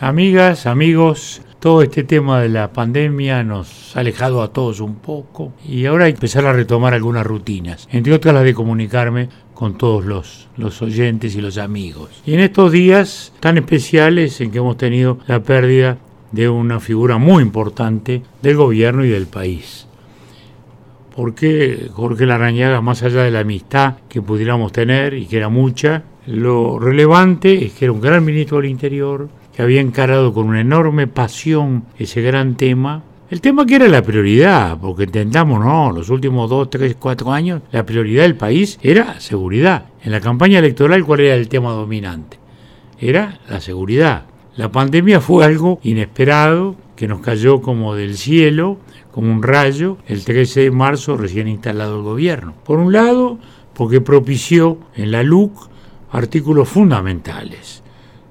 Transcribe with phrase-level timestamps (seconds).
[0.00, 5.52] Amigas, amigos, todo este tema de la pandemia nos ha alejado a todos un poco
[5.64, 9.78] y ahora hay que empezar a retomar algunas rutinas, entre otras las de comunicarme con
[9.78, 12.10] todos los, los oyentes y los amigos.
[12.26, 15.98] Y en estos días tan especiales en que hemos tenido la pérdida
[16.32, 19.86] de una figura muy importante del gobierno y del país.
[21.14, 26.02] Porque Jorge Larañaga, más allá de la amistad que pudiéramos tener y que era mucha,
[26.26, 30.60] lo relevante es que era un gran ministro del Interior, que había encarado con una
[30.60, 33.02] enorme pasión ese gran tema.
[33.30, 37.62] El tema que era la prioridad, porque entendamos, no, los últimos dos, tres, cuatro años,
[37.72, 39.86] la prioridad del país era seguridad.
[40.02, 42.38] En la campaña electoral, ¿cuál era el tema dominante?
[42.98, 44.26] Era la seguridad.
[44.56, 48.78] La pandemia fue algo inesperado, que nos cayó como del cielo,
[49.10, 52.54] como un rayo, el 13 de marzo recién instalado el gobierno.
[52.64, 53.38] Por un lado,
[53.72, 55.68] porque propició en la LUC
[56.12, 57.83] artículos fundamentales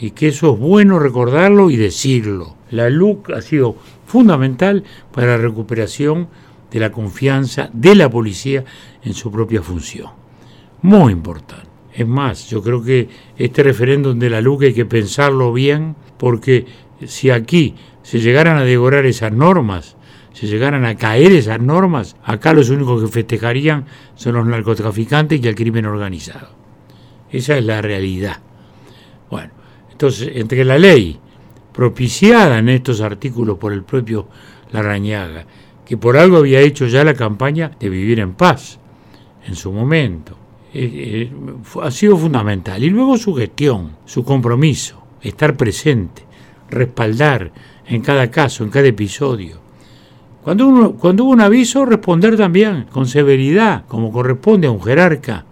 [0.00, 2.56] y que eso es bueno recordarlo y decirlo.
[2.70, 3.76] La LUC ha sido
[4.06, 6.28] fundamental para la recuperación
[6.70, 8.64] de la confianza de la policía
[9.02, 10.08] en su propia función.
[10.82, 11.68] Muy importante.
[11.92, 16.66] Es más, yo creo que este referéndum de la LUC hay que pensarlo bien porque
[17.06, 19.96] si aquí se llegaran a devorar esas normas,
[20.32, 25.46] se llegaran a caer esas normas, acá los únicos que festejarían son los narcotraficantes y
[25.46, 26.48] el crimen organizado.
[27.30, 28.38] Esa es la realidad.
[29.30, 29.52] Bueno,
[30.06, 31.18] entre la ley
[31.72, 34.28] propiciada en estos artículos por el propio
[34.72, 35.44] Larrañaga,
[35.84, 38.78] que por algo había hecho ya la campaña de vivir en paz
[39.46, 40.36] en su momento,
[40.72, 41.32] eh, eh,
[41.82, 42.82] ha sido fundamental.
[42.82, 46.24] Y luego su gestión, su compromiso, estar presente,
[46.70, 47.52] respaldar
[47.86, 49.60] en cada caso, en cada episodio.
[50.42, 55.44] Cuando, uno, cuando hubo un aviso, responder también con severidad, como corresponde a un jerarca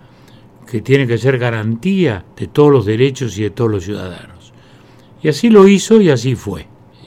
[0.71, 4.32] que tiene que ser garantía de todos los derechos y de todos los ciudadanos.
[5.23, 6.67] Y así lo hizo y así fue.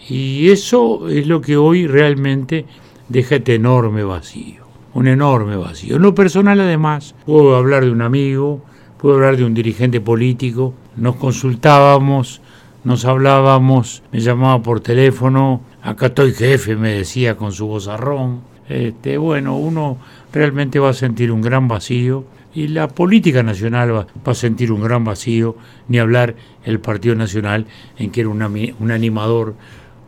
[0.09, 2.65] Y eso es lo que hoy realmente
[3.09, 4.63] deja este enorme vacío,
[4.93, 5.97] un enorme vacío.
[5.97, 8.61] En lo personal además, puedo hablar de un amigo,
[8.97, 12.41] puedo hablar de un dirigente político, nos consultábamos,
[12.83, 18.41] nos hablábamos, me llamaba por teléfono, acá estoy jefe, me decía con su vozarrón.
[18.67, 19.97] Este, bueno, uno
[20.33, 24.81] realmente va a sentir un gran vacío y la política nacional va, a sentir un
[24.81, 25.55] gran vacío,
[25.87, 27.67] ni hablar el Partido Nacional,
[27.97, 29.55] en que era un animador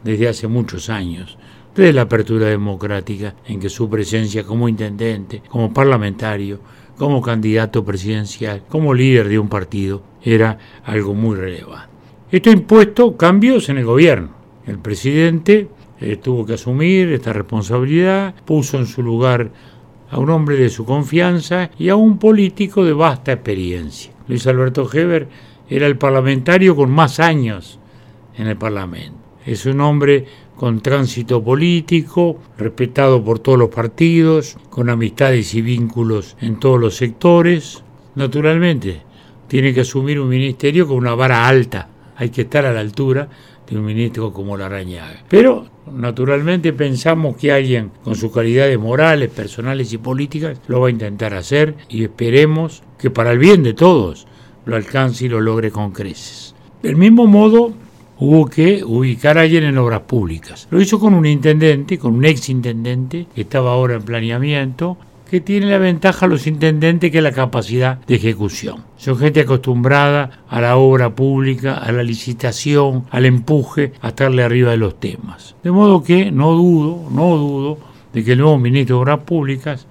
[0.04, 1.38] desde hace muchos años,
[1.76, 6.60] desde la apertura democrática, en que su presencia como intendente, como parlamentario,
[6.98, 11.90] como candidato presidencial, como líder de un partido, era algo muy relevante.
[12.32, 14.30] Esto ha impuesto cambios en el gobierno.
[14.66, 15.68] El presidente
[16.00, 19.52] eh, tuvo que asumir esta responsabilidad, puso en su lugar
[20.10, 24.12] a un hombre de su confianza y a un político de vasta experiencia.
[24.28, 25.28] Luis Alberto Heber
[25.70, 27.80] era el parlamentario con más años
[28.38, 29.18] en el Parlamento.
[29.46, 30.26] Es un hombre
[30.56, 36.96] con tránsito político, respetado por todos los partidos, con amistades y vínculos en todos los
[36.96, 37.84] sectores.
[38.16, 39.02] Naturalmente,
[39.48, 41.90] tiene que asumir un ministerio con una vara alta.
[42.16, 43.30] Hay que estar a la altura
[43.70, 45.24] de un ministro como Larañaga.
[45.28, 50.92] Pero naturalmente pensamos que alguien con sus calidades morales, personales y políticas lo va a
[50.92, 54.28] intentar hacer y esperemos que para el bien de todos
[54.66, 56.56] lo alcance y lo logre con creces.
[56.82, 57.74] Del mismo modo,
[58.20, 60.68] hubo que ubicar a alguien en obras públicas.
[60.70, 65.42] Lo hizo con un intendente, con un ex intendente, que estaba ahora en planeamiento, que
[65.42, 68.84] tiene la ventaja a los intendentes que la capacidad de ejecución.
[68.98, 74.72] Son gente acostumbrada a la obra pública, a la licitación, al empuje, a estarle arriba
[74.72, 75.56] de los temas.
[75.64, 77.78] De modo que no dudo, no dudo
[78.14, 79.88] de que el nuevo ministro de Obras Públicas,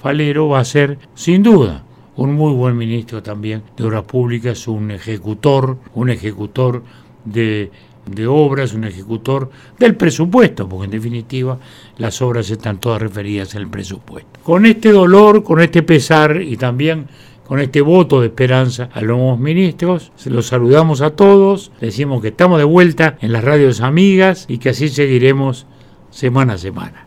[0.00, 1.82] Falero, va a ser, sin duda,
[2.16, 6.82] un muy buen ministro también de Obras Públicas, un ejecutor, un ejecutor
[7.24, 7.70] de
[8.10, 11.58] de obras, un ejecutor del presupuesto, porque en definitiva
[11.98, 14.40] las obras están todas referidas al presupuesto.
[14.42, 17.08] Con este dolor, con este pesar y también
[17.46, 22.20] con este voto de esperanza a los nuevos ministros, se los saludamos a todos, decimos
[22.22, 25.66] que estamos de vuelta en las radios amigas y que así seguiremos
[26.10, 27.06] semana a semana.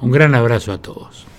[0.00, 1.31] Un gran abrazo a todos.